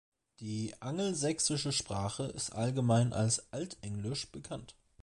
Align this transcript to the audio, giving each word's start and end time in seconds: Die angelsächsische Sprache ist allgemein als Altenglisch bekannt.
Die 0.39 0.73
angelsächsische 0.79 1.71
Sprache 1.71 2.23
ist 2.23 2.53
allgemein 2.55 3.13
als 3.13 3.53
Altenglisch 3.53 4.31
bekannt. 4.31 4.73